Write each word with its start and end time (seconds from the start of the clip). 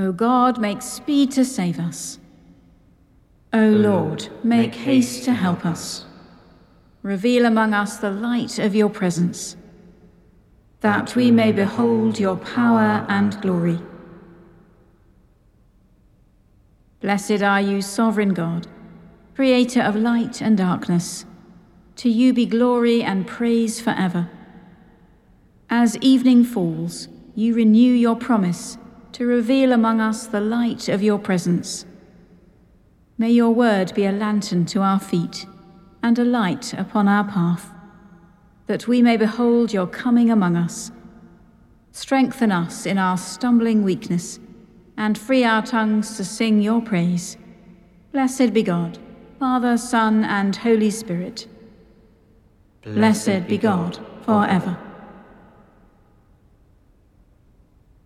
O 0.00 0.12
God, 0.12 0.58
make 0.58 0.80
speed 0.80 1.30
to 1.32 1.44
save 1.44 1.78
us. 1.78 2.18
O 3.52 3.68
Lord, 3.68 4.30
make 4.42 4.74
haste 4.74 5.24
to 5.24 5.34
help 5.34 5.66
us. 5.66 6.06
Reveal 7.02 7.44
among 7.44 7.74
us 7.74 7.98
the 7.98 8.10
light 8.10 8.58
of 8.58 8.74
your 8.74 8.88
presence, 8.88 9.58
that 10.80 11.14
we 11.14 11.30
may 11.30 11.52
behold 11.52 12.18
your 12.18 12.36
power 12.36 13.04
and 13.10 13.38
glory. 13.42 13.78
Blessed 17.02 17.42
are 17.42 17.60
you, 17.60 17.82
sovereign 17.82 18.32
God, 18.32 18.68
creator 19.34 19.82
of 19.82 19.96
light 19.96 20.40
and 20.40 20.56
darkness. 20.56 21.26
To 21.96 22.08
you 22.08 22.32
be 22.32 22.46
glory 22.46 23.02
and 23.02 23.26
praise 23.26 23.82
forever. 23.82 24.30
As 25.68 25.98
evening 25.98 26.44
falls, 26.44 27.08
you 27.34 27.54
renew 27.54 27.92
your 27.92 28.16
promise 28.16 28.78
to 29.12 29.26
reveal 29.26 29.72
among 29.72 30.00
us 30.00 30.26
the 30.26 30.40
light 30.40 30.88
of 30.88 31.02
your 31.02 31.18
presence. 31.18 31.84
May 33.18 33.30
your 33.30 33.50
word 33.50 33.92
be 33.94 34.06
a 34.06 34.12
lantern 34.12 34.64
to 34.66 34.80
our 34.80 35.00
feet 35.00 35.46
and 36.02 36.18
a 36.18 36.24
light 36.24 36.72
upon 36.72 37.08
our 37.08 37.24
path, 37.24 37.70
that 38.66 38.88
we 38.88 39.02
may 39.02 39.16
behold 39.16 39.72
your 39.72 39.86
coming 39.86 40.30
among 40.30 40.56
us. 40.56 40.90
Strengthen 41.92 42.52
us 42.52 42.86
in 42.86 42.98
our 42.98 43.18
stumbling 43.18 43.82
weakness 43.82 44.38
and 44.96 45.18
free 45.18 45.44
our 45.44 45.62
tongues 45.62 46.16
to 46.16 46.24
sing 46.24 46.60
your 46.60 46.80
praise. 46.80 47.36
Blessed 48.12 48.52
be 48.52 48.62
God, 48.62 48.98
Father, 49.38 49.76
Son, 49.76 50.24
and 50.24 50.56
Holy 50.56 50.90
Spirit. 50.90 51.46
Blessed 52.82 53.46
be 53.46 53.58
God 53.58 53.98
forever. 54.24 54.78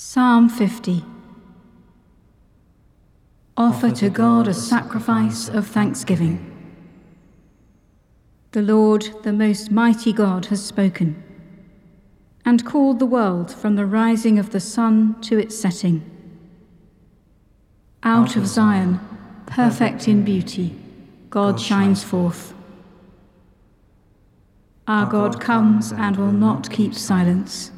Psalm 0.00 0.48
50 0.48 1.04
Offer 3.56 3.90
to 3.90 4.08
God 4.08 4.46
a 4.46 4.54
sacrifice 4.54 5.48
of 5.48 5.66
thanksgiving. 5.66 6.38
The 8.52 8.62
Lord, 8.62 9.08
the 9.24 9.32
most 9.32 9.72
mighty 9.72 10.12
God, 10.12 10.46
has 10.46 10.64
spoken 10.64 11.20
and 12.44 12.64
called 12.64 13.00
the 13.00 13.06
world 13.06 13.52
from 13.52 13.74
the 13.74 13.86
rising 13.86 14.38
of 14.38 14.50
the 14.50 14.60
sun 14.60 15.20
to 15.22 15.36
its 15.36 15.58
setting. 15.58 16.08
Out 18.04 18.36
of 18.36 18.46
Zion, 18.46 19.00
perfect 19.46 20.06
in 20.06 20.22
beauty, 20.22 20.76
God 21.28 21.60
shines 21.60 22.04
forth. 22.04 22.54
Our 24.86 25.10
God 25.10 25.40
comes 25.40 25.90
and 25.90 26.16
will 26.16 26.30
not 26.30 26.70
keep 26.70 26.94
silence. 26.94 27.72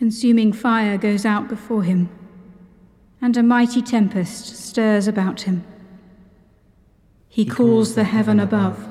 Consuming 0.00 0.50
fire 0.50 0.96
goes 0.96 1.26
out 1.26 1.46
before 1.46 1.82
him, 1.82 2.08
and 3.20 3.36
a 3.36 3.42
mighty 3.42 3.82
tempest 3.82 4.56
stirs 4.56 5.06
about 5.06 5.42
him. 5.42 5.62
He 7.28 7.44
calls 7.44 7.94
the 7.94 8.04
heaven 8.04 8.40
above 8.40 8.88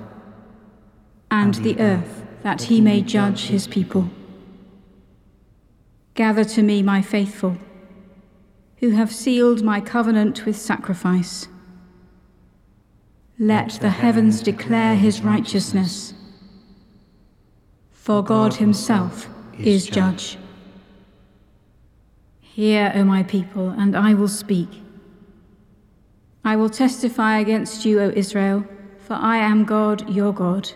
and 1.32 1.56
the 1.56 1.80
earth 1.80 2.24
that 2.44 2.62
he 2.62 2.80
may 2.80 3.02
judge 3.02 3.48
his 3.48 3.66
people. 3.66 4.12
Gather 6.14 6.44
to 6.44 6.62
me, 6.62 6.84
my 6.84 7.02
faithful, 7.02 7.58
who 8.78 8.92
have 8.92 9.12
sealed 9.12 9.64
my 9.64 9.82
covenant 9.82 10.46
with 10.46 10.58
sacrifice. 10.58 11.48
Let 13.40 13.80
the 13.82 13.90
heavens 13.90 14.44
declare 14.44 14.94
his 14.94 15.22
righteousness, 15.22 16.14
for 17.90 18.24
God 18.24 18.54
himself 18.54 19.28
is 19.58 19.88
judge. 19.88 20.38
Hear, 22.60 22.92
O 22.94 23.06
my 23.06 23.24
people, 23.24 23.70
and 23.70 23.96
I 23.96 24.14
will 24.14 24.28
speak. 24.28 24.68
I 26.44 26.58
will 26.58 26.70
testify 26.70 27.40
against 27.40 27.86
you, 27.86 28.02
O 28.02 28.10
Israel, 28.14 28.66
for 28.98 29.14
I 29.14 29.38
am 29.38 29.64
God, 29.64 30.10
your 30.10 30.34
God. 30.34 30.70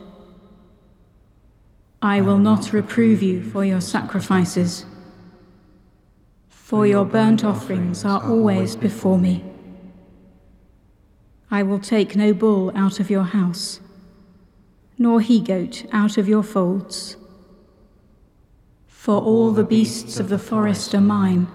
I 2.02 2.22
will 2.22 2.38
not 2.38 2.72
reprove 2.72 3.22
you 3.22 3.44
for 3.44 3.66
your 3.66 3.82
sacrifices, 3.82 4.86
for 6.48 6.88
your 6.88 7.04
burnt 7.04 7.44
offerings 7.44 8.06
are 8.06 8.24
always 8.24 8.78
before 8.78 9.20
me. 9.20 9.44
I 11.52 11.64
will 11.64 11.80
take 11.80 12.16
no 12.16 12.34
bull 12.34 12.72
out 12.78 13.02
of 13.02 13.10
your 13.10 13.26
house, 13.26 13.82
nor 14.98 15.20
he 15.20 15.42
goat 15.42 15.86
out 15.92 16.18
of 16.18 16.30
your 16.30 16.44
folds. 16.44 17.18
For 18.88 19.22
all 19.22 19.52
the 19.52 19.66
beasts 19.66 20.18
of 20.18 20.30
the 20.30 20.40
forest 20.40 20.96
are 20.96 21.02
mine, 21.02 21.48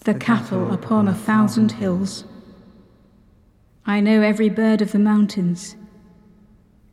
the 0.00 0.14
cattle 0.14 0.72
upon 0.72 1.08
a 1.08 1.14
thousand 1.14 1.72
hills. 1.72 2.24
I 3.84 4.00
know 4.00 4.22
every 4.22 4.48
bird 4.48 4.80
of 4.80 4.92
the 4.92 4.98
mountains 4.98 5.76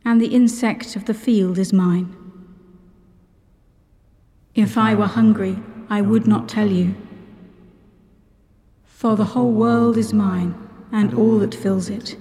and 0.04 0.20
the 0.20 0.34
insect 0.34 0.96
of 0.96 1.04
the 1.04 1.14
field 1.14 1.58
is 1.58 1.72
mine. 1.72 2.14
If 4.54 4.76
I 4.76 4.94
were 4.94 5.06
hungry, 5.06 5.58
I 5.90 6.00
would 6.00 6.26
not 6.26 6.48
tell 6.48 6.70
you. 6.70 6.94
For 8.84 9.16
the 9.16 9.32
whole 9.36 9.52
world 9.52 9.96
is 9.96 10.12
mine, 10.12 10.54
and 10.90 11.14
all 11.14 11.38
that 11.40 11.54
fills 11.54 11.88
it. 11.88 12.16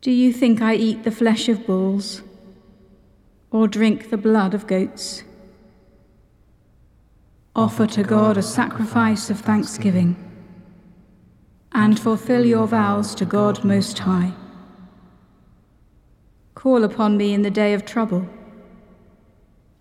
Do 0.00 0.10
you 0.10 0.32
think 0.32 0.62
I 0.62 0.74
eat 0.74 1.02
the 1.02 1.10
flesh 1.10 1.48
of 1.48 1.66
bulls, 1.66 2.22
or 3.50 3.68
drink 3.68 4.10
the 4.10 4.16
blood 4.16 4.54
of 4.54 4.66
goats? 4.66 5.24
Offer 7.58 7.88
to 7.88 8.04
God 8.04 8.36
a 8.36 8.42
sacrifice 8.42 9.30
of 9.30 9.40
thanksgiving, 9.40 10.14
and 11.72 11.98
fulfill 11.98 12.46
your 12.46 12.68
vows 12.68 13.16
to 13.16 13.24
God 13.24 13.64
Most 13.64 13.98
High. 13.98 14.32
Call 16.54 16.84
upon 16.84 17.16
me 17.16 17.34
in 17.34 17.42
the 17.42 17.50
day 17.50 17.74
of 17.74 17.84
trouble. 17.84 18.28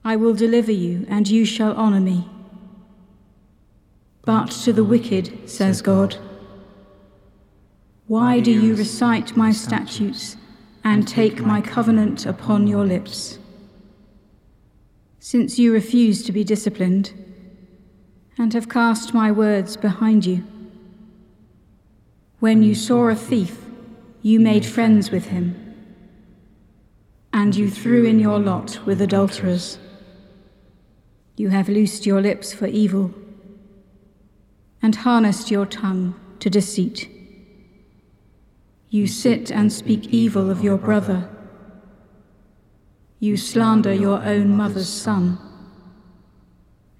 I 0.03 0.15
will 0.15 0.33
deliver 0.33 0.71
you, 0.71 1.05
and 1.07 1.27
you 1.27 1.45
shall 1.45 1.73
honor 1.73 1.99
me. 1.99 2.27
But 4.25 4.49
to 4.63 4.73
the 4.73 4.83
wicked, 4.83 5.47
says 5.47 5.83
God, 5.83 6.17
why 8.07 8.39
do 8.39 8.49
you 8.49 8.73
recite 8.73 9.37
my 9.37 9.51
statutes 9.51 10.35
and 10.83 11.07
take 11.07 11.45
my 11.45 11.61
covenant 11.61 12.25
upon 12.25 12.65
your 12.65 12.87
lips? 12.87 13.37
Since 15.19 15.59
you 15.59 15.71
refuse 15.71 16.23
to 16.23 16.31
be 16.31 16.43
disciplined 16.43 17.13
and 18.37 18.53
have 18.53 18.69
cast 18.69 19.13
my 19.13 19.31
words 19.31 19.77
behind 19.77 20.25
you. 20.25 20.43
When 22.39 22.61
you 22.63 22.75
saw 22.75 23.07
a 23.07 23.15
thief, 23.15 23.65
you 24.21 24.39
made 24.39 24.65
friends 24.65 25.11
with 25.11 25.27
him 25.27 25.67
and 27.37 27.55
you 27.55 27.69
threw 27.69 28.03
in 28.03 28.19
your 28.19 28.39
lot 28.39 28.79
with 28.83 28.99
adulterers. 28.99 29.77
You 31.35 31.49
have 31.49 31.69
loosed 31.69 32.03
your 32.03 32.19
lips 32.19 32.51
for 32.51 32.65
evil, 32.65 33.13
and 34.81 34.95
harnessed 34.95 35.51
your 35.51 35.67
tongue 35.67 36.15
to 36.39 36.49
deceit. 36.49 37.07
You 38.89 39.05
sit 39.05 39.51
and 39.51 39.71
speak 39.71 40.07
evil 40.07 40.49
of 40.49 40.63
your 40.63 40.77
brother. 40.77 41.29
You 43.19 43.37
slander 43.37 43.93
your 43.93 44.23
own 44.23 44.57
mother's 44.57 44.89
son. 44.89 45.37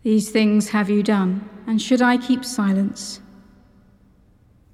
These 0.08 0.30
things 0.30 0.70
have 0.70 0.90
you 0.90 1.04
done, 1.04 1.50
and 1.68 1.82
should 1.82 2.02
I 2.02 2.16
keep 2.16 2.46
silence? 2.46 3.20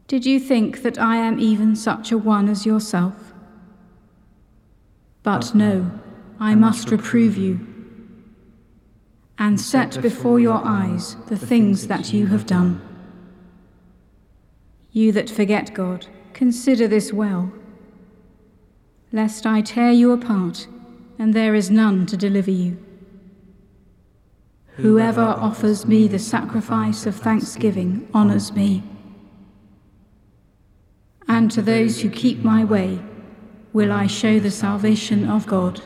Did 0.07 0.27
you 0.27 0.39
think 0.39 0.83
that 0.83 0.99
I 0.99 1.15
am 1.15 1.39
even 1.39 1.75
such 1.75 2.11
a 2.11 2.19
one 2.19 2.47
as 2.47 2.67
yourself? 2.67 3.33
But 5.23 5.55
no, 5.55 5.89
I 6.39 6.53
must 6.53 6.91
reprove 6.91 7.35
you 7.35 7.59
and 9.39 9.59
set 9.59 9.99
before 10.03 10.39
your 10.39 10.61
eyes 10.63 11.15
the 11.29 11.35
things 11.35 11.87
that 11.87 12.13
you 12.13 12.27
have 12.27 12.45
done. 12.45 12.79
You 14.91 15.11
that 15.13 15.31
forget 15.31 15.73
God, 15.73 16.05
consider 16.33 16.87
this 16.87 17.11
well, 17.11 17.51
lest 19.11 19.47
I 19.47 19.61
tear 19.61 19.93
you 19.93 20.11
apart 20.11 20.67
and 21.17 21.33
there 21.33 21.55
is 21.55 21.71
none 21.71 22.05
to 22.05 22.15
deliver 22.15 22.51
you. 22.51 22.77
Whoever 24.77 25.21
offers 25.21 25.85
me 25.85 26.07
the 26.07 26.19
sacrifice 26.19 27.05
of 27.05 27.15
thanksgiving 27.15 28.07
honours 28.13 28.53
me. 28.53 28.83
And 31.27 31.51
to 31.51 31.61
those 31.61 32.01
who 32.01 32.09
keep 32.09 32.39
my 32.39 32.63
way 32.63 32.99
will 33.71 33.91
I 33.91 34.07
show 34.07 34.39
the 34.39 34.51
salvation 34.51 35.29
of 35.29 35.45
God. 35.45 35.81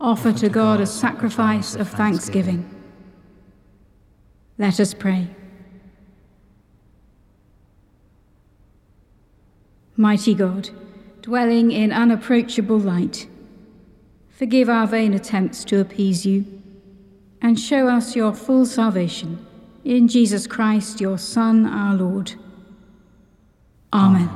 Offer 0.00 0.32
to 0.34 0.48
God 0.48 0.80
a 0.80 0.86
sacrifice 0.86 1.74
of 1.74 1.88
thanksgiving. 1.88 2.68
Let 4.58 4.78
us 4.78 4.94
pray. 4.94 5.28
Mighty 9.96 10.34
God, 10.34 10.70
dwelling 11.22 11.72
in 11.72 11.92
unapproachable 11.92 12.78
light, 12.78 13.26
Forgive 14.38 14.68
our 14.68 14.86
vain 14.86 15.14
attempts 15.14 15.64
to 15.64 15.80
appease 15.80 16.24
you, 16.24 16.44
and 17.42 17.58
show 17.58 17.88
us 17.88 18.14
your 18.14 18.32
full 18.32 18.64
salvation 18.66 19.44
in 19.84 20.06
Jesus 20.06 20.46
Christ, 20.46 21.00
your 21.00 21.18
Son, 21.18 21.66
our 21.66 21.96
Lord. 21.96 22.34
Amen. 23.92 24.30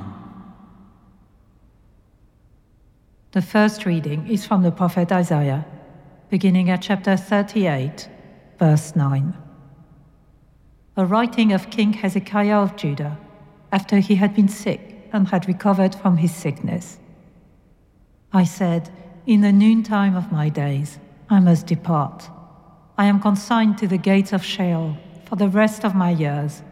The 3.30 3.42
first 3.42 3.86
reading 3.86 4.26
is 4.26 4.44
from 4.44 4.64
the 4.64 4.72
prophet 4.72 5.12
Isaiah, 5.12 5.64
beginning 6.30 6.68
at 6.68 6.82
chapter 6.82 7.16
38, 7.16 8.08
verse 8.58 8.96
9. 8.96 9.36
A 10.96 11.06
writing 11.06 11.52
of 11.52 11.70
King 11.70 11.92
Hezekiah 11.92 12.58
of 12.58 12.74
Judah 12.74 13.16
after 13.70 14.00
he 14.00 14.16
had 14.16 14.34
been 14.34 14.48
sick 14.48 15.08
and 15.12 15.28
had 15.28 15.46
recovered 15.46 15.94
from 15.94 16.16
his 16.16 16.34
sickness. 16.34 16.98
I 18.32 18.42
said, 18.42 18.90
in 19.26 19.40
the 19.40 19.52
noontime 19.52 20.16
of 20.16 20.32
my 20.32 20.48
days, 20.48 20.98
I 21.30 21.38
must 21.38 21.66
depart. 21.66 22.28
I 22.98 23.06
am 23.06 23.20
consigned 23.20 23.78
to 23.78 23.86
the 23.86 23.98
gates 23.98 24.32
of 24.32 24.44
Sheol 24.44 24.96
for 25.24 25.36
the 25.36 25.48
rest 25.48 25.84
of 25.84 25.94
my 25.94 26.10
years. 26.10 26.62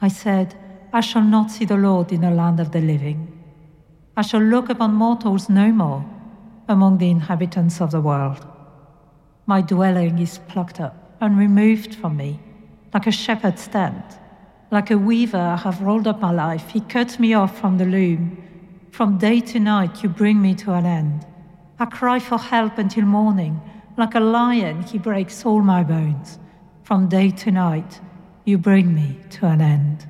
I 0.00 0.08
said, 0.08 0.56
I 0.92 1.00
shall 1.00 1.22
not 1.22 1.50
see 1.50 1.64
the 1.64 1.76
Lord 1.76 2.12
in 2.12 2.22
the 2.22 2.30
land 2.30 2.58
of 2.58 2.72
the 2.72 2.80
living. 2.80 3.38
I 4.16 4.22
shall 4.22 4.42
look 4.42 4.68
upon 4.68 4.94
mortals 4.94 5.48
no 5.48 5.72
more 5.72 6.04
among 6.68 6.98
the 6.98 7.10
inhabitants 7.10 7.80
of 7.80 7.92
the 7.92 8.00
world. 8.00 8.44
My 9.46 9.60
dwelling 9.60 10.18
is 10.18 10.38
plucked 10.48 10.80
up 10.80 11.16
and 11.20 11.38
removed 11.38 11.94
from 11.94 12.16
me, 12.16 12.40
like 12.92 13.06
a 13.06 13.12
shepherd's 13.12 13.68
tent. 13.68 14.04
Like 14.70 14.90
a 14.90 14.98
weaver, 14.98 15.38
I 15.38 15.56
have 15.56 15.80
rolled 15.80 16.06
up 16.06 16.20
my 16.20 16.32
life. 16.32 16.70
He 16.70 16.80
cut 16.80 17.20
me 17.20 17.34
off 17.34 17.58
from 17.58 17.78
the 17.78 17.84
loom. 17.84 18.42
From 18.90 19.18
day 19.18 19.40
to 19.40 19.60
night, 19.60 20.02
you 20.02 20.08
bring 20.08 20.42
me 20.42 20.54
to 20.56 20.72
an 20.72 20.86
end. 20.86 21.26
I 21.82 21.86
cry 21.86 22.20
for 22.20 22.38
help 22.38 22.78
until 22.78 23.04
morning. 23.04 23.60
Like 23.96 24.14
a 24.14 24.20
lion, 24.20 24.84
he 24.84 24.98
breaks 24.98 25.44
all 25.44 25.62
my 25.62 25.82
bones. 25.82 26.38
From 26.84 27.08
day 27.08 27.30
to 27.42 27.50
night, 27.50 28.00
you 28.44 28.56
bring 28.56 28.94
me 28.94 29.18
to 29.30 29.46
an 29.46 29.60
end. 29.60 30.06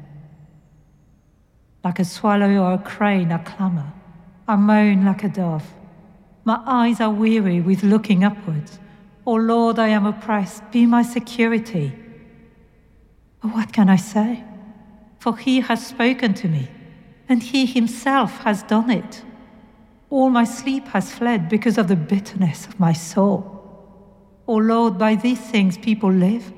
Like 1.83 1.99
a 1.99 2.05
swallow 2.05 2.59
or 2.59 2.75
a 2.75 2.79
crane, 2.79 3.33
I 3.33 3.39
clamor. 3.39 3.91
I 4.47 4.57
moan 4.57 5.07
like 5.07 5.25
a 5.25 5.31
dove. 5.31 5.65
My 6.45 6.61
eyes 6.67 7.01
are 7.01 7.09
weary 7.11 7.63
with 7.63 7.83
looking 7.83 8.23
upwards. 8.23 8.79
O 9.27 9.33
oh 9.33 9.37
Lord, 9.37 9.79
I 9.79 9.89
am 9.89 10.05
oppressed. 10.05 10.71
Be 10.73 10.85
my 10.85 11.03
security. 11.03 11.91
But 13.41 13.55
what 13.55 13.73
can 13.73 13.89
I 13.89 13.97
say? 13.97 14.45
For 15.21 15.39
he 15.39 15.61
has 15.61 15.87
spoken 15.87 16.35
to 16.35 16.49
me, 16.49 16.69
and 17.31 17.43
he 17.43 17.65
himself 17.65 18.41
has 18.45 18.63
done 18.63 18.91
it. 18.91 19.25
All 20.13 20.29
my 20.29 20.45
sleep 20.45 20.89
has 20.89 21.11
fled 21.11 21.49
because 21.49 21.79
of 21.79 21.89
the 21.89 21.97
bitterness 21.97 22.67
of 22.67 22.79
my 22.79 22.93
soul. 22.93 23.47
O 24.47 24.53
oh 24.53 24.57
Lord, 24.57 24.99
by 24.99 25.15
these 25.15 25.41
things 25.41 25.79
people 25.79 26.13
live, 26.13 26.53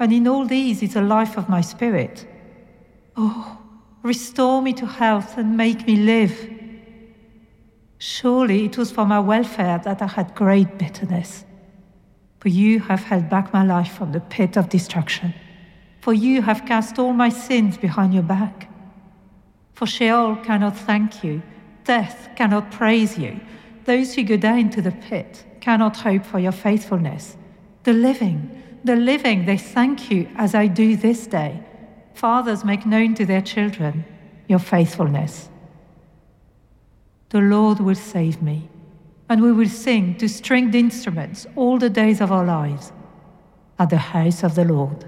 and 0.00 0.12
in 0.12 0.26
all 0.26 0.44
these 0.44 0.82
is 0.82 0.94
the 0.94 1.00
life 1.00 1.38
of 1.38 1.48
my 1.48 1.60
spirit. 1.60 2.26
Oh, 3.16 3.58
restore 4.02 4.60
me 4.60 4.72
to 4.72 4.86
health 4.86 5.38
and 5.38 5.56
make 5.56 5.86
me 5.86 5.94
live. 5.98 6.34
Surely 7.98 8.64
it 8.64 8.76
was 8.76 8.90
for 8.90 9.06
my 9.06 9.20
welfare 9.20 9.78
that 9.84 10.02
I 10.02 10.08
had 10.08 10.34
great 10.34 10.76
bitterness. 10.76 11.44
For 12.40 12.48
you 12.48 12.80
have 12.80 13.04
held 13.04 13.30
back 13.30 13.52
my 13.52 13.62
life 13.62 13.92
from 13.92 14.10
the 14.10 14.20
pit 14.34 14.56
of 14.56 14.68
destruction. 14.68 15.32
For 16.00 16.12
you 16.12 16.42
have 16.42 16.66
cast 16.66 16.98
all 16.98 17.12
my 17.12 17.28
sins 17.28 17.78
behind 17.78 18.14
your 18.14 18.24
back. 18.24 18.68
For 19.74 19.86
Sheol 19.86 20.34
cannot 20.42 20.76
thank 20.76 21.22
you 21.22 21.40
Death 21.84 22.28
cannot 22.36 22.70
praise 22.70 23.18
you. 23.18 23.40
Those 23.84 24.14
who 24.14 24.22
go 24.22 24.36
down 24.36 24.70
to 24.70 24.82
the 24.82 24.92
pit 24.92 25.44
cannot 25.60 25.96
hope 25.96 26.24
for 26.24 26.38
your 26.38 26.52
faithfulness. 26.52 27.36
The 27.84 27.92
living, 27.92 28.62
the 28.84 28.96
living, 28.96 29.46
they 29.46 29.56
thank 29.56 30.10
you 30.10 30.28
as 30.36 30.54
I 30.54 30.66
do 30.66 30.96
this 30.96 31.26
day. 31.26 31.62
Fathers 32.14 32.64
make 32.64 32.86
known 32.86 33.14
to 33.14 33.26
their 33.26 33.40
children 33.40 34.04
your 34.48 34.58
faithfulness. 34.58 35.48
The 37.30 37.40
Lord 37.40 37.80
will 37.80 37.94
save 37.94 38.42
me, 38.42 38.68
and 39.28 39.40
we 39.40 39.52
will 39.52 39.68
sing 39.68 40.16
to 40.18 40.28
stringed 40.28 40.74
instruments 40.74 41.46
all 41.54 41.78
the 41.78 41.90
days 41.90 42.20
of 42.20 42.32
our 42.32 42.44
lives 42.44 42.92
at 43.78 43.90
the 43.90 43.96
house 43.96 44.42
of 44.42 44.56
the 44.56 44.64
Lord. 44.64 45.06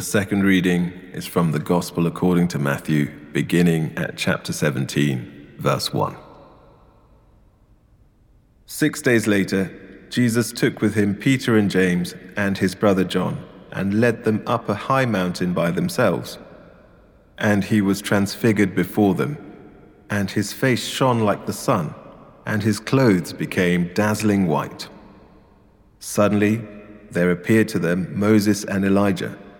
The 0.00 0.06
second 0.06 0.44
reading 0.44 0.94
is 1.12 1.26
from 1.26 1.52
the 1.52 1.58
Gospel 1.58 2.06
according 2.06 2.48
to 2.48 2.58
Matthew, 2.58 3.10
beginning 3.34 3.92
at 3.98 4.16
chapter 4.16 4.50
17, 4.50 5.56
verse 5.58 5.92
1. 5.92 6.16
Six 8.64 9.02
days 9.02 9.26
later, 9.26 9.70
Jesus 10.08 10.52
took 10.52 10.80
with 10.80 10.94
him 10.94 11.14
Peter 11.14 11.54
and 11.58 11.70
James 11.70 12.14
and 12.34 12.56
his 12.56 12.74
brother 12.74 13.04
John 13.04 13.46
and 13.72 14.00
led 14.00 14.24
them 14.24 14.42
up 14.46 14.70
a 14.70 14.74
high 14.74 15.04
mountain 15.04 15.52
by 15.52 15.70
themselves. 15.70 16.38
And 17.36 17.64
he 17.64 17.82
was 17.82 18.00
transfigured 18.00 18.74
before 18.74 19.14
them, 19.14 19.36
and 20.08 20.30
his 20.30 20.50
face 20.50 20.86
shone 20.86 21.20
like 21.20 21.44
the 21.44 21.52
sun, 21.52 21.94
and 22.46 22.62
his 22.62 22.80
clothes 22.80 23.34
became 23.34 23.92
dazzling 23.92 24.46
white. 24.46 24.88
Suddenly, 25.98 26.66
there 27.10 27.30
appeared 27.30 27.68
to 27.68 27.78
them 27.78 28.18
Moses 28.18 28.64
and 28.64 28.86
Elijah 28.86 29.36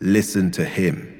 Listen 0.00 0.50
to 0.52 0.64
him. 0.64 1.16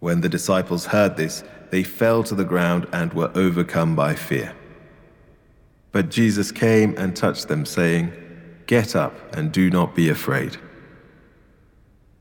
When 0.00 0.20
the 0.20 0.28
disciples 0.28 0.86
heard 0.86 1.16
this, 1.16 1.42
they 1.70 1.82
fell 1.82 2.22
to 2.24 2.34
the 2.34 2.44
ground 2.44 2.86
and 2.92 3.12
were 3.12 3.32
overcome 3.34 3.94
by 3.94 4.14
fear. 4.14 4.54
But 5.92 6.10
Jesus 6.10 6.52
came 6.52 6.94
and 6.96 7.16
touched 7.16 7.48
them, 7.48 7.64
saying, 7.64 8.12
Get 8.66 8.94
up 8.94 9.34
and 9.34 9.50
do 9.50 9.70
not 9.70 9.94
be 9.94 10.08
afraid. 10.08 10.58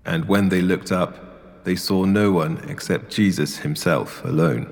And 0.05 0.25
when 0.25 0.49
they 0.49 0.61
looked 0.61 0.91
up, 0.91 1.63
they 1.65 1.75
saw 1.75 2.05
no 2.05 2.31
one 2.31 2.63
except 2.69 3.11
Jesus 3.11 3.57
himself 3.57 4.23
alone. 4.23 4.71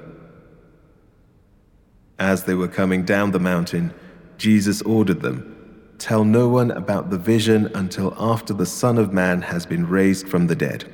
As 2.17 2.45
they 2.45 2.53
were 2.53 2.69
coming 2.69 3.03
down 3.03 3.31
the 3.31 3.39
mountain, 3.39 3.93
Jesus 4.37 4.81
ordered 4.83 5.21
them, 5.21 5.54
Tell 5.97 6.23
no 6.23 6.47
one 6.47 6.71
about 6.71 7.09
the 7.09 7.17
vision 7.17 7.71
until 7.73 8.15
after 8.19 8.53
the 8.53 8.65
Son 8.65 8.97
of 8.97 9.13
Man 9.13 9.41
has 9.41 9.65
been 9.65 9.87
raised 9.87 10.27
from 10.27 10.47
the 10.47 10.55
dead. 10.55 10.91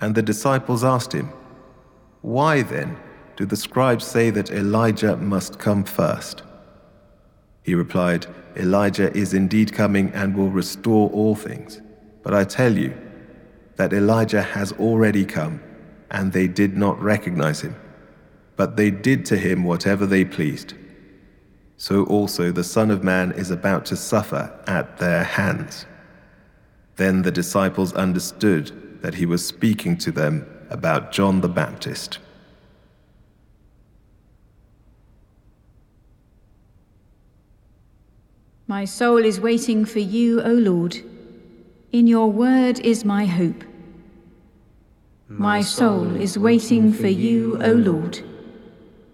And 0.00 0.14
the 0.14 0.22
disciples 0.22 0.84
asked 0.84 1.12
him, 1.12 1.30
Why 2.22 2.62
then 2.62 2.98
do 3.36 3.44
the 3.44 3.56
scribes 3.56 4.06
say 4.06 4.30
that 4.30 4.50
Elijah 4.50 5.16
must 5.16 5.58
come 5.58 5.84
first? 5.84 6.42
He 7.62 7.74
replied, 7.74 8.26
Elijah 8.56 9.14
is 9.14 9.34
indeed 9.34 9.72
coming 9.72 10.10
and 10.12 10.36
will 10.36 10.50
restore 10.50 11.10
all 11.10 11.34
things. 11.34 11.80
But 12.22 12.32
I 12.32 12.44
tell 12.44 12.76
you 12.76 12.96
that 13.76 13.92
Elijah 13.92 14.42
has 14.42 14.72
already 14.72 15.24
come, 15.24 15.60
and 16.10 16.32
they 16.32 16.48
did 16.48 16.76
not 16.76 17.00
recognize 17.02 17.60
him. 17.60 17.76
But 18.56 18.76
they 18.76 18.90
did 18.90 19.26
to 19.26 19.36
him 19.36 19.64
whatever 19.64 20.06
they 20.06 20.24
pleased. 20.24 20.74
So 21.78 22.04
also 22.04 22.50
the 22.52 22.64
Son 22.64 22.90
of 22.90 23.04
Man 23.04 23.32
is 23.32 23.50
about 23.50 23.84
to 23.86 23.96
suffer 23.96 24.58
at 24.66 24.98
their 24.98 25.24
hands. 25.24 25.86
Then 26.96 27.22
the 27.22 27.30
disciples 27.30 27.92
understood 27.92 29.02
that 29.02 29.14
he 29.14 29.26
was 29.26 29.46
speaking 29.46 29.98
to 29.98 30.10
them 30.10 30.46
about 30.70 31.12
John 31.12 31.42
the 31.42 31.48
Baptist. 31.48 32.18
My 38.66 38.84
soul 38.84 39.18
is 39.18 39.40
waiting 39.40 39.84
for 39.84 40.00
you, 40.00 40.42
O 40.42 40.52
Lord. 40.52 40.96
In 41.92 42.06
your 42.06 42.32
word 42.32 42.80
is 42.80 43.04
my 43.04 43.24
hope. 43.26 43.62
My 45.28 45.60
soul 45.60 46.16
is 46.16 46.38
waiting 46.38 46.92
for 46.92 47.06
you, 47.06 47.60
O 47.62 47.72
Lord. 47.72 48.20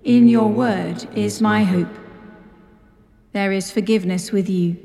In 0.04 0.26
your 0.26 0.48
word 0.48 1.06
is 1.14 1.42
my 1.42 1.64
hope. 1.64 2.01
There 3.32 3.52
is 3.52 3.70
forgiveness 3.70 4.32
with 4.32 4.48
you, 4.48 4.76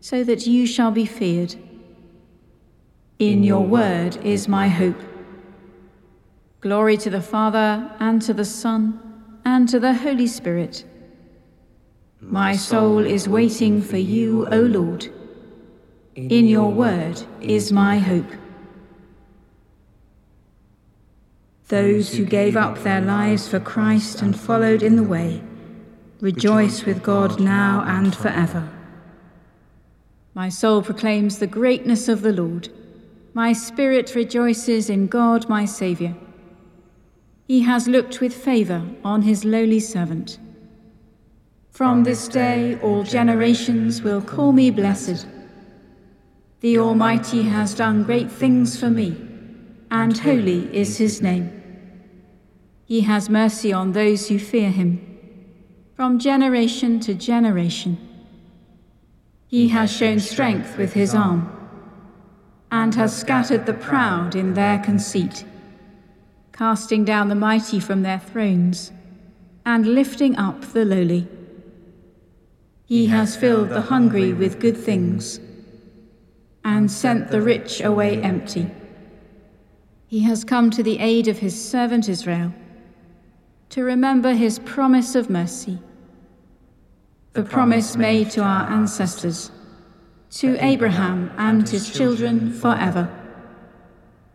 so 0.00 0.24
that 0.24 0.46
you 0.46 0.66
shall 0.66 0.90
be 0.90 1.06
feared. 1.06 1.54
In 3.18 3.42
your 3.42 3.64
word 3.64 4.16
is 4.24 4.48
my 4.48 4.68
hope. 4.68 5.00
Glory 6.60 6.96
to 6.98 7.10
the 7.10 7.22
Father, 7.22 7.90
and 7.98 8.22
to 8.22 8.34
the 8.34 8.44
Son, 8.44 9.00
and 9.44 9.68
to 9.68 9.80
the 9.80 9.94
Holy 9.94 10.26
Spirit 10.26 10.84
my 12.22 12.54
soul 12.54 13.00
is 13.00 13.28
waiting 13.28 13.82
for 13.82 13.96
you, 13.96 14.46
O 14.46 14.60
Lord. 14.60 15.08
In 16.14 16.46
your 16.46 16.70
word 16.70 17.20
is 17.40 17.72
my 17.72 17.98
hope. 17.98 18.30
Those 21.66 22.14
who 22.14 22.24
gave 22.24 22.56
up 22.56 22.78
their 22.78 23.00
lives 23.00 23.48
for 23.48 23.58
Christ 23.58 24.22
and 24.22 24.38
followed 24.38 24.84
in 24.84 24.94
the 24.94 25.02
way, 25.02 25.42
rejoice 26.22 26.84
with 26.84 27.02
God 27.02 27.40
now 27.40 27.82
and 27.84 28.14
forever. 28.14 28.70
My 30.34 30.48
soul 30.48 30.80
proclaims 30.80 31.38
the 31.40 31.48
greatness 31.48 32.06
of 32.06 32.22
the 32.22 32.32
Lord. 32.32 32.68
My 33.34 33.52
spirit 33.52 34.14
rejoices 34.14 34.88
in 34.88 35.08
God 35.08 35.48
my 35.48 35.64
Saviour. 35.64 36.14
He 37.48 37.62
has 37.62 37.88
looked 37.88 38.20
with 38.20 38.32
favour 38.32 38.86
on 39.02 39.22
his 39.22 39.44
lowly 39.44 39.80
servant. 39.80 40.38
From 41.72 42.04
this 42.04 42.28
day 42.28 42.78
all 42.78 43.02
generations 43.02 44.02
will 44.02 44.22
call 44.22 44.52
me 44.52 44.70
blessed. 44.70 45.26
The 46.60 46.78
Almighty 46.78 47.42
has 47.42 47.74
done 47.74 48.04
great 48.04 48.30
things 48.30 48.78
for 48.78 48.90
me, 48.90 49.16
and 49.90 50.16
holy 50.16 50.72
is 50.72 50.98
his 50.98 51.20
name. 51.20 51.50
He 52.84 53.00
has 53.00 53.28
mercy 53.28 53.72
on 53.72 53.90
those 53.90 54.28
who 54.28 54.38
fear 54.38 54.70
him, 54.70 55.11
from 55.94 56.18
generation 56.18 56.98
to 57.00 57.14
generation. 57.14 57.98
He 59.46 59.68
has 59.68 59.94
shown 59.94 60.20
strength 60.20 60.78
with 60.78 60.94
his 60.94 61.14
arm, 61.14 61.50
and 62.70 62.94
has 62.94 63.14
scattered 63.14 63.66
the 63.66 63.74
proud 63.74 64.34
in 64.34 64.54
their 64.54 64.78
conceit, 64.78 65.44
casting 66.52 67.04
down 67.04 67.28
the 67.28 67.34
mighty 67.34 67.78
from 67.78 68.02
their 68.02 68.18
thrones, 68.18 68.92
and 69.66 69.86
lifting 69.86 70.36
up 70.36 70.62
the 70.72 70.84
lowly. 70.84 71.28
He 72.86 73.06
has 73.06 73.36
filled 73.36 73.68
the 73.68 73.82
hungry 73.82 74.32
with 74.32 74.60
good 74.60 74.76
things 74.76 75.40
and 76.64 76.90
sent 76.90 77.30
the 77.30 77.42
rich 77.42 77.82
away 77.82 78.20
empty. 78.22 78.70
He 80.06 80.20
has 80.20 80.44
come 80.44 80.70
to 80.70 80.82
the 80.82 80.98
aid 80.98 81.28
of 81.28 81.38
his 81.38 81.70
servant 81.70 82.08
Israel 82.08 82.52
to 83.72 83.82
remember 83.82 84.34
his 84.34 84.58
promise 84.58 85.14
of 85.14 85.30
mercy, 85.30 85.78
the 87.32 87.42
promise 87.42 87.96
made 87.96 88.30
to 88.30 88.42
our 88.42 88.70
ancestors, 88.70 89.50
to 90.30 90.62
Abraham 90.62 91.32
and 91.38 91.66
his 91.66 91.88
children 91.90 92.52
forever. 92.52 93.08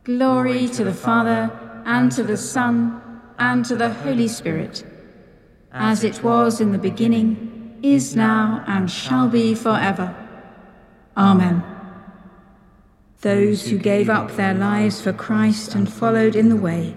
Glory 0.03 0.67
to 0.67 0.84
the 0.84 0.94
Father, 0.94 1.51
and 1.86 2.12
to 2.12 2.24
the 2.24 2.36
Son, 2.36 3.00
and 3.38 3.63
to 3.63 3.75
the 3.75 3.94
Holy 3.94 4.27
Spirit, 4.27 4.84
as 5.72 6.03
it 6.03 6.24
was 6.24 6.60
in 6.60 6.72
the 6.72 6.79
beginning 6.79 7.79
is 7.84 8.15
now, 8.15 8.63
and 8.65 8.89
shall 8.89 9.29
be 9.29 9.53
forever. 9.53 10.15
Amen. 11.15 11.62
Those 13.22 13.67
who 13.67 13.77
gave 13.77 14.10
up 14.10 14.32
their 14.32 14.56
lives 14.56 15.00
for 15.00 15.13
Christ 15.13 15.75
and 15.75 15.88
followed 15.91 16.36
in 16.36 16.50
the 16.50 16.56
way, 16.56 16.96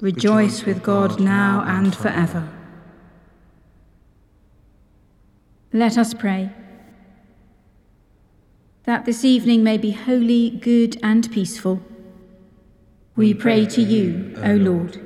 rejoice 0.00 0.64
with 0.64 0.82
God 0.82 1.20
now 1.20 1.64
and 1.66 1.94
forever. 1.94 2.48
Let 5.72 5.98
us 5.98 6.14
pray. 6.14 6.50
That 8.84 9.04
this 9.04 9.24
evening 9.24 9.64
may 9.64 9.78
be 9.78 9.92
holy, 9.92 10.50
good, 10.50 10.98
and 11.02 11.30
peaceful. 11.32 11.82
We 13.16 13.32
pray 13.32 13.66
to 13.66 13.80
you, 13.80 14.34
O 14.42 14.54
Lord, 14.54 15.00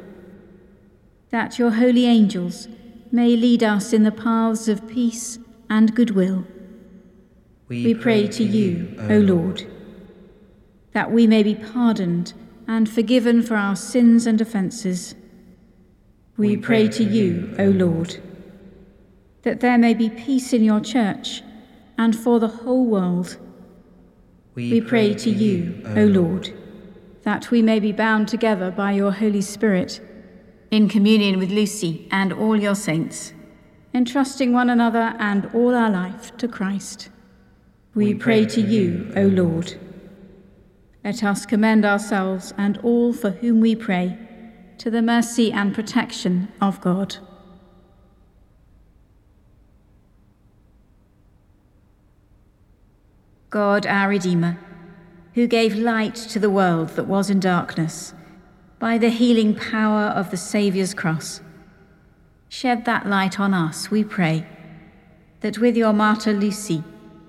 that 1.30 1.59
your 1.59 1.71
holy 1.71 2.07
angels 2.07 2.68
may 3.12 3.37
lead 3.37 3.62
us 3.62 3.92
in 3.92 4.02
the 4.02 4.12
paths 4.12 4.68
of 4.68 4.88
peace 4.88 5.38
and 5.71 5.95
goodwill. 5.95 6.45
We, 7.68 7.95
pray 7.95 8.26
to 8.28 8.45
you, 8.45 8.95
O 9.11 9.18
Lord, 9.18 9.71
that 10.92 11.12
we 11.12 11.26
may 11.26 11.42
be 11.42 11.54
pardoned 11.54 12.33
and 12.69 12.89
forgiven 12.89 13.43
for 13.43 13.57
our 13.57 13.75
sins 13.75 14.27
and 14.27 14.41
offences. 14.43 15.15
We 16.37 16.57
pray 16.57 16.87
to 16.89 17.03
you, 17.03 17.55
O 17.59 17.65
Lord, 17.65 18.21
that 19.43 19.61
there 19.61 19.79
may 19.79 19.95
be 19.95 20.11
peace 20.11 20.53
in 20.53 20.63
your 20.63 20.81
church 20.81 21.43
and 21.97 22.15
for 22.15 22.39
the 22.39 22.49
whole 22.49 22.85
world. 22.85 23.39
we 24.55 24.81
pray 24.81 25.15
to 25.15 25.31
you, 25.31 25.83
O 25.97 26.05
Lord, 26.05 26.53
that 27.23 27.51
we 27.51 27.63
may 27.63 27.81
be 27.81 27.91
bound 27.91 28.29
together 28.29 28.71
by 28.71 28.93
your 28.93 29.13
Holy 29.13 29.41
Spirit, 29.41 30.01
in 30.71 30.89
communion 30.89 31.39
with 31.39 31.51
Lucy 31.51 32.07
and 32.11 32.33
all 32.33 32.57
your 32.57 32.75
saints, 32.75 33.33
entrusting 33.95 34.53
one 34.53 34.69
another 34.69 35.15
and 35.19 35.47
all 35.55 35.75
our 35.75 35.91
life 35.91 36.37
to 36.37 36.47
Christ. 36.47 37.09
We 37.95 38.15
pray 38.15 38.45
to 38.47 38.61
you, 38.61 39.11
O 39.17 39.23
Lord. 39.23 39.79
Let 41.05 41.23
us 41.23 41.47
commend 41.47 41.85
ourselves 41.85 42.52
and 42.59 42.78
all 42.78 43.12
for 43.12 43.31
whom 43.31 43.61
we 43.61 43.75
pray 43.75 44.19
to 44.78 44.90
the 44.90 45.02
mercy 45.02 45.52
and 45.52 45.75
protection 45.75 46.49
of 46.61 46.81
God. 46.81 47.17
God, 53.50 53.87
our 53.87 54.11
Redeemer, 54.11 54.59
who 55.35 55.47
gave 55.47 55.75
light 55.75 56.14
to 56.14 56.38
the 56.38 56.50
world 56.50 56.90
that 56.90 57.07
was 57.07 57.31
in 57.31 57.40
darkness 57.40 58.12
by 58.78 58.99
the 58.99 59.09
healing 59.09 59.55
power 59.55 60.07
of 60.07 60.31
the 60.31 60.37
Saviour's 60.37 60.95
cross, 60.95 61.40
shed 62.49 62.85
that 62.85 63.07
light 63.07 63.40
on 63.40 63.55
us, 63.55 63.90
we 63.90 64.05
pray, 64.05 64.47
that 65.40 65.59
with 65.59 65.76
your 65.76 65.93
martyr 65.93 66.33
Lucy, 66.33 66.85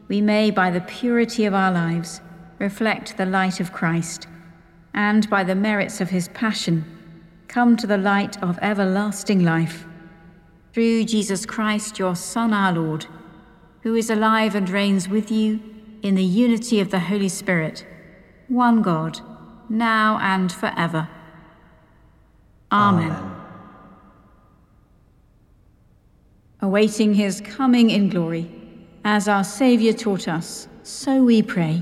we 0.08 0.22
may, 0.22 0.52
by 0.52 0.70
the 0.70 0.82
purity 0.82 1.46
of 1.46 1.54
our 1.54 1.72
lives, 1.72 2.22
reflect 2.60 3.18
the 3.18 3.26
light 3.26 3.60
of 3.60 3.74
Christ, 3.74 4.28
and 4.94 5.30
by 5.30 5.44
the 5.44 5.56
merits 5.56 6.02
of 6.02 6.10
his 6.10 6.28
passion, 6.30 6.86
come 7.48 7.76
to 7.78 7.88
the 7.88 7.98
light 7.98 8.42
of 8.44 8.60
everlasting 8.62 9.44
life. 9.44 9.86
Through 10.74 11.06
Jesus 11.06 11.46
Christ, 11.46 11.98
your 11.98 12.16
Son, 12.16 12.54
our 12.54 12.74
Lord, 12.74 13.08
who 13.82 13.96
is 13.96 14.10
alive 14.10 14.56
and 14.56 14.70
reigns 14.70 15.10
with 15.10 15.32
you 15.32 15.60
in 16.04 16.16
the 16.16 16.24
unity 16.24 16.80
of 16.80 16.92
the 16.92 17.00
Holy 17.00 17.30
Spirit, 17.30 17.88
one 18.50 18.82
God, 18.82 19.20
now 19.70 20.20
and 20.22 20.52
forever. 20.52 21.08
Amen. 22.72 23.12
Amen. 23.12 23.36
Awaiting 26.62 27.14
his 27.14 27.42
coming 27.42 27.90
in 27.90 28.10
glory, 28.10 28.52
as 29.06 29.28
our 29.28 29.46
Saviour 29.46 29.94
taught 29.94 30.28
us, 30.28 30.68
so 30.84 31.24
we 31.24 31.42
pray. 31.42 31.82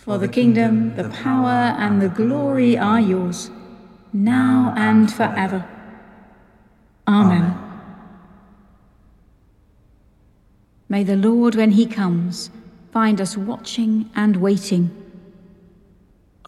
For 0.00 0.16
the 0.16 0.28
kingdom, 0.28 0.96
the 0.96 1.10
power, 1.10 1.76
and 1.78 2.00
the 2.00 2.08
glory 2.08 2.78
are 2.78 3.00
yours, 3.00 3.50
now 4.14 4.72
and 4.74 5.12
forever. 5.12 5.68
Amen. 7.06 7.54
May 10.88 11.04
the 11.04 11.16
Lord, 11.16 11.54
when 11.54 11.72
he 11.72 11.84
comes, 11.84 12.50
find 12.92 13.20
us 13.20 13.36
watching 13.36 14.08
and 14.16 14.36
waiting. 14.36 14.90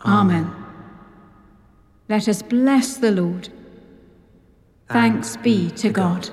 Amen. 0.02 0.50
Let 2.08 2.28
us 2.28 2.40
bless 2.40 2.96
the 2.96 3.10
Lord. 3.10 3.50
Thanks 4.88 5.36
be 5.36 5.70
to 5.72 5.90
God. 5.90 6.30